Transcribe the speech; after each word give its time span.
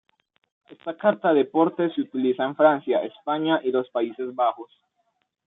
Esta 0.71 0.97
carta 0.97 1.31
de 1.31 1.45
porte 1.45 1.91
se 1.93 2.01
utiliza 2.01 2.43
en 2.43 2.55
Francia, 2.55 3.03
España 3.03 3.59
y 3.63 3.71
los 3.71 3.87
Países 3.91 4.33
Bajos. 4.33 4.71